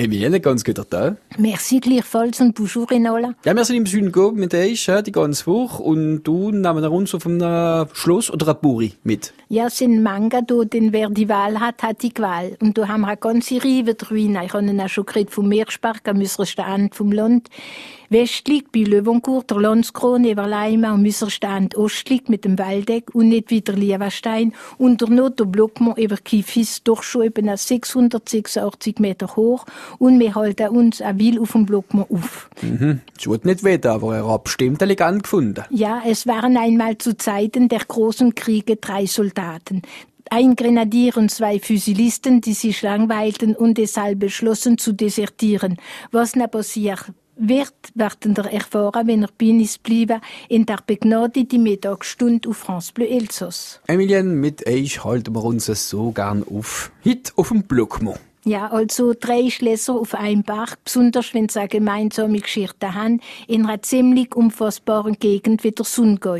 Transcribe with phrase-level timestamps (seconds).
[0.00, 1.18] Emilie, ganz guter Tag.
[1.36, 3.34] Merci gleichfalls und bonjour alle.
[3.44, 6.90] Ja, wir sind im Süden gegangen mit euch die ganze Woche und du nehmen wir
[6.90, 9.34] uns auf einem Schloss oder einer Buri mit.
[9.50, 12.56] Ja, sind Manga da, denn wer die Wahl hat, hat die Qual.
[12.60, 14.38] Und da haben wir eine ganze Reihe drin.
[14.42, 17.50] Ich habe ihn auch schon geredet vom Meerspark am äußersten Ende vom Land.
[18.08, 23.28] Westlich bei Löwencourt, der Landskrone über Leima am äußersten Ende ostlich mit dem Waldeck und
[23.28, 24.52] nicht wieder Liewenstein.
[24.78, 29.64] Und der Not der Blockmont über Kifis doch schon eben 686 Meter hoch
[29.98, 32.50] und wir halten uns ein Will auf dem Blockmont auf.
[32.62, 33.00] Mhm.
[33.18, 35.64] Es wird nicht weiter, aber er hat bestimmt elegant gefunden.
[35.70, 39.82] Ja, es waren einmal zu Zeiten der großen Kriege drei Soldaten.
[40.30, 45.76] Ein Grenadier und zwei Fusilisten, die sich langweilten und deshalb beschlossen zu desertieren.
[46.12, 51.62] Was na passiert wird, werden wir erfahren, wenn er bei uns bleiben, in der begnadeten
[51.62, 53.80] Mittagsstunde auf France Bleu Elsass.
[53.86, 56.92] Emilien, mit euch halten wir uns so gern auf.
[57.04, 58.20] Heute auf dem Blockmont.
[58.44, 63.66] Ja, also drei Schlösser auf einem Bach, besonders wenn sie eine gemeinsame Geschichte haben, in
[63.66, 66.38] einer ziemlich unfassbaren Gegend wie der Sungau.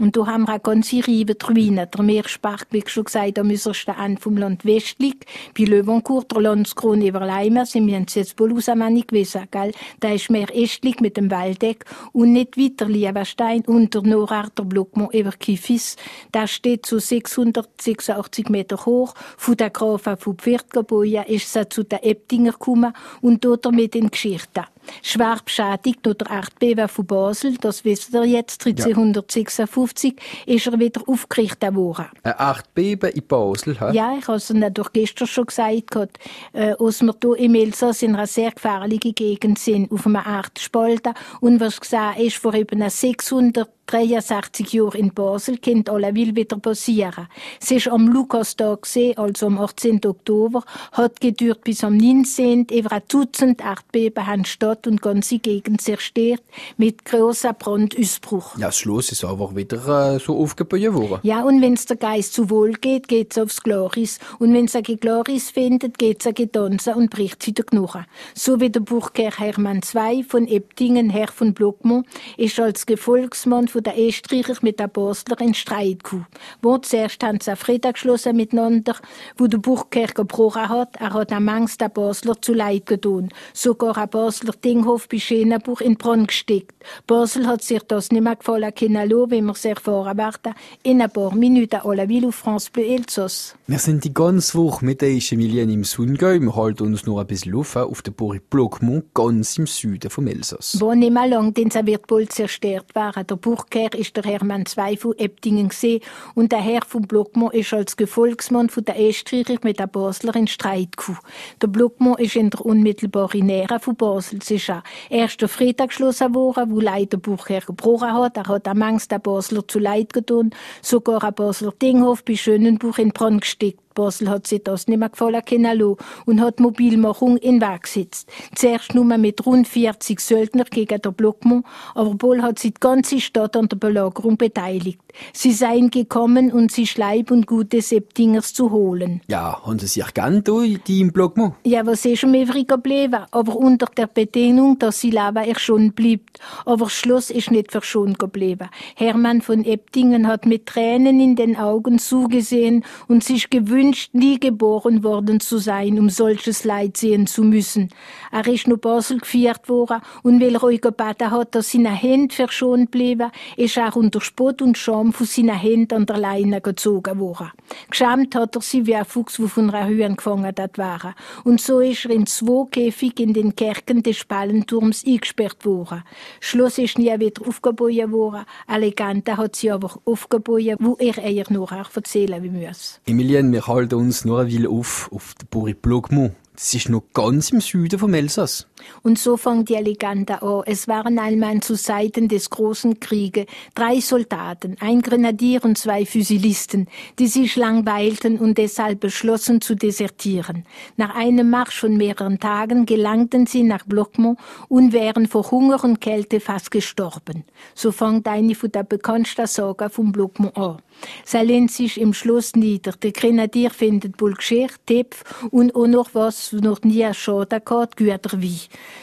[0.00, 1.88] Und da haben wir eine ganze Reihe Ruinen.
[1.90, 5.16] Der Meerspark, wie schon gesagt, am äußersten Ende vom Land westlich.
[5.56, 8.00] Bei Löwencourt, der Landskrone über Leimer, sind wir
[8.38, 9.72] wohl aus nicht gewesen, gell?
[10.00, 15.14] Da ist mehr östlich mit dem Waldeck und nicht weiter Liebenstein und der Norarter Blockmont
[15.14, 15.96] über Kifis.
[16.32, 19.14] Da steht zu 686 Meter hoch.
[19.36, 24.10] Von der Grafen von Pferdgebäude ist sie zu den Ebtinger gekommen und dort damit in
[24.10, 24.64] Geschichte.
[25.02, 30.14] Schwer beschädigt durch der Erdbeben von Basel, das wisst ihr jetzt, 1356,
[30.46, 30.54] ja.
[30.54, 32.06] ist er wieder aufgerichtet worden.
[32.22, 33.96] Ein Erdbeben in Basel, he?
[33.96, 36.18] Ja, ich habe es durch gestern schon gesagt,
[36.52, 41.14] äh, als wir hier im Elsass in einer sehr gefährlichen Gegend sind, auf einem Erdspalten,
[41.40, 46.56] und was gesagt ist, vor eben 600 63 Jahre in Basel, kennt alle will wieder
[46.56, 47.28] passieren.
[47.60, 50.00] Es ist am Lukastag gesehen, also am 18.
[50.06, 52.66] Oktober, hat gedauert bis am 19.
[52.66, 56.42] Über ein Dutzend Erdbeben haben Stadt und ganze Gegend zerstört,
[56.76, 58.56] mit großer Brandausbruch.
[58.56, 61.18] Ja, das Schloss ist einfach wieder äh, so aufgebaut worden.
[61.22, 64.18] Ja, und wenn es der Geist zu wohl geht, geht's aufs Gloris.
[64.38, 68.06] Und wenn es ein Gloris findet, geht's ein Gedonse und bricht sie der Knochen.
[68.34, 72.06] So wie der Burgherr Hermann II von Ebdingen, Herr von Blockmont,
[72.36, 76.26] ist als Gefolgsmann von der Österreicher mit der Basler in Streit gekommen.
[76.60, 78.96] Wo zuerst haben sie Frieden geschlossen miteinander,
[79.36, 83.30] wo der Burgherr gebrochen hat, er hat am Angst der Basler zu Leid getan.
[83.54, 86.74] Sogar ein Basler Dinghof bei Schenenbuch in Brand gesteckt.
[87.06, 91.10] Basel hat sich das nicht mehr gefallen können wie wir es erfahren werden, in ein
[91.10, 93.56] paar Minuten la Ville auf France Bleu Elsass.
[93.66, 96.38] Wir sind die ganze Woche mit der Emilien im Sundgau.
[96.38, 100.26] Wir halten uns noch ein bisschen auf, auf der Burg Blockmont, ganz im Süden vom
[100.26, 100.76] Elsass.
[100.80, 103.26] Wo nicht mehr lang, denn sie wird bald zerstört werden.
[103.26, 106.00] Der Burgherr ist der Hermann II von Ebdingen gesehen
[106.34, 110.46] und der Herr von Blockmont ist als Gefolgsmann von der Österreicher mit der Basler in
[110.46, 111.18] Streit gekommen.
[111.60, 114.40] Der Blockmont ist in der unmittelbaren Nähe von Basel.
[114.42, 118.36] Es ist auch erster Freitag geschlossen worden, wo leider Burgherr gebrochen hat.
[118.36, 120.50] Er hat am Angst der Basler zu Leid getan.
[120.80, 123.81] Sogar ein Basler Dinghof bei Schönenbuch in Brand gesteckt.
[123.94, 128.28] Basel hat sich das nicht mehr gefallen können und hat Mobilmachung in Weg gesetzt.
[128.54, 133.20] Zuerst nur mit rund 40 Söldner gegen den Blockmont, aber wohl hat sich die ganze
[133.20, 135.00] Stadt an der Belagerung beteiligt.
[135.32, 139.20] Sie seien gekommen, um sich Leib und Gute Septingers zu holen.
[139.28, 141.54] Ja, haben sie sich gern die im Blockmont?
[141.64, 146.40] Ja, was ist schon übrig geblieben, aber unter der Bedingung, dass sie Leben erschont bleibt.
[146.64, 148.68] Aber das Schloss ist nicht verschont geblieben.
[148.96, 154.38] Hermann von Ebdingen hat mit Tränen in den Augen zugesehen und sich gewünscht, wünscht, nie
[154.38, 157.88] geboren worden zu sein, um solches Leid sehen zu müssen.
[158.30, 162.34] Er ist nur Basel geführt worden und weil er euch gebeten hat, dass seine Hände
[162.34, 167.18] verschont blieben, ist er unter Spott und Scham von seinen Händen an der Leine gezogen
[167.18, 167.50] worden.
[167.90, 171.14] Geschämt hat er sie wie ein Fuchs, der von einer Höhe gefangen waren.
[171.44, 176.04] Und so ist er in zwei Käfig in den Kerken des Spallenturms eingesperrt worden.
[176.40, 178.44] Schloss ist nie wieder aufgebaut worden.
[178.66, 183.00] Eine Legende hat sie aber aufgebaut, wo er eher noch erzählen muss.
[183.06, 186.34] Emilien, wir halten uns nur ein auf, auf der Burg Blockmont.
[186.54, 188.66] Das ist noch ganz im Süden vom Elsass.
[189.02, 190.62] Und so fängt die Legende an.
[190.66, 196.88] Es waren einmal zu Zeiten des großen Krieges drei Soldaten, ein Grenadier und zwei Fusilisten,
[197.18, 200.66] die sich langweilten und deshalb beschlossen zu desertieren.
[200.96, 204.38] Nach einem Marsch von mehreren Tagen gelangten sie nach Blockmont
[204.68, 207.44] und wären vor Hunger und Kälte fast gestorben.
[207.74, 210.82] So fängt eine von der bekanntesten Sagen vom Blockmont an.
[211.24, 212.92] Sie lehnt sich im Schloss nieder.
[212.92, 218.40] Der Grenadier findet wohl Geschirr, Tepf und auch noch was, noch nie Schaden gehabt, Güter
[218.40, 218.60] wie.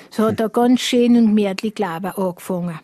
[0.10, 2.80] So hat er ganz schön und gemütlich Leben angefangen.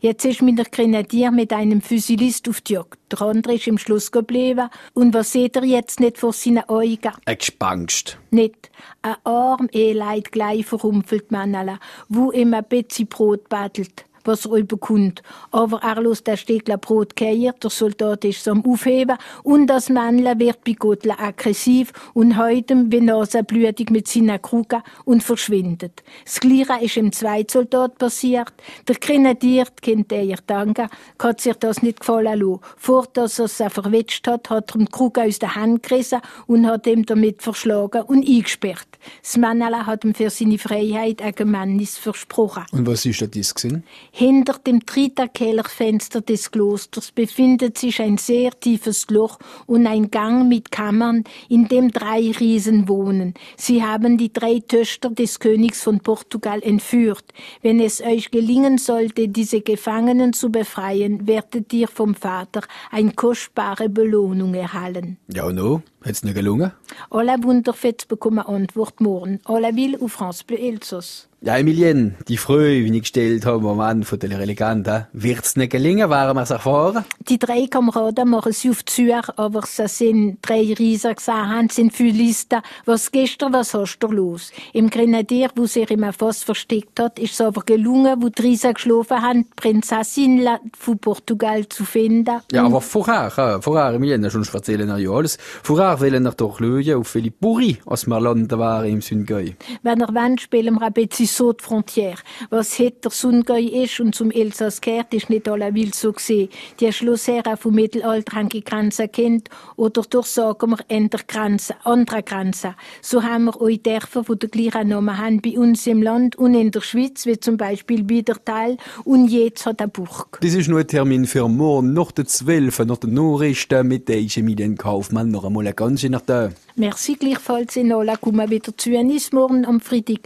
[0.00, 2.98] Jetzt ist mir der Grenadier mit einem Füsilist auf die Jagd.
[3.12, 4.68] Der andere ist im Schluss geblieben.
[4.94, 7.12] Und was seht ihr jetzt nicht vor seinen Augen?
[7.24, 8.18] Ein Gespangst.
[8.30, 8.70] Nicht.
[9.02, 11.78] Ein arm Eleit gleich verrumpelt Manala,
[12.08, 15.22] wo ihm ein bisschen Brot badelt was er überkommt.
[15.50, 20.38] Aber er lässt der Stegler Brot keier, der Soldat ist am Aufheben und das Männle
[20.38, 26.02] wird bei Gottler aggressiv und heute wie nasenblütig mit seiner Kruge und verschwindet.
[26.24, 28.52] Das Gleiche ist im Zweitsoldat passiert.
[28.88, 30.88] Der Grenadier, kennt er danken,
[31.18, 32.60] hat sich das nicht gefallen lassen.
[32.76, 36.66] Vor dass er es verwetscht hat, hat er die Kruge aus der Hand gerissen und
[36.66, 38.88] hat ihm damit verschlagen und eingesperrt.
[39.22, 42.64] Das Männle hat ihm für seine Freiheit ein Gemannis versprochen.
[42.72, 43.84] Und was ist das gewesen?
[44.20, 50.70] Hinter dem Triterkellerfenster des Klosters befindet sich ein sehr tiefes Loch und ein Gang mit
[50.70, 53.32] Kammern, in dem drei Riesen wohnen.
[53.56, 57.24] Sie haben die drei Töchter des Königs von Portugal entführt.
[57.62, 63.88] Wenn es euch gelingen sollte, diese Gefangenen zu befreien, werdet ihr vom Vater eine kostbare
[63.88, 65.16] Belohnung erhalten.
[65.32, 65.80] Ja, und no?
[66.04, 66.72] Hat's nicht gelungen?
[67.08, 69.40] Alle Wunderfets bekommen Antwort morgen.
[69.44, 71.29] Alle will auf France Bleu Elsass.
[71.42, 75.72] Ja, Emilien, die Frage, die ich gestellt habe am Ende von der Elegante, wird's nicht
[75.72, 77.02] gelingen, waren wir es erfahren?
[77.30, 82.12] Die drei Kameraden machen sie auf Zürich, aber es sind drei Riesen gesagt, sind viele
[82.12, 82.60] Listen.
[82.84, 84.52] Was gestern, was hast du los?
[84.74, 88.74] Im Grenadier, wo sich im Fass versteckt hat, ist es aber gelungen, wo die Riesen
[88.74, 90.46] geschlafen haben, die Prinzessin
[90.78, 92.40] von Portugal zu finden.
[92.52, 95.38] Ja, aber vorher, äh, vorher, Emilien, sonst erzählen wir ja alles.
[95.62, 99.52] Vorher wollen wir doch schauen auf Philippe Bourri, als wir landen waren im Süngäu.
[99.82, 102.18] Wenn er wollt, spielen wir ein bisschen so die Frontière.
[102.50, 106.48] Was het der Sungäu ist und zum Elsass gehört, ist nicht alle will so gesehen.
[106.80, 112.22] Die Schlossherren vom Mittelalter haben die Grenzen kennt oder durch sagen wir andere Grenzen, andere
[112.22, 112.74] Grenzen.
[113.02, 116.54] So haben wir auch Dörfer, die den gleichen Namen haben bei uns im Land und
[116.54, 120.38] in der Schweiz, wie zum Beispiel Biedertal und jetzt hat er Burg.
[120.40, 122.80] Das ist nur ein Termin für morgen, nach der 12.
[122.80, 126.30] nach der Nachrichten mit der Emilien Kaufmann noch einmal eine ganze Nacht.
[126.76, 130.18] Merci gleichfalls in Ola, kommen wieder zu uns morgen am Freitag.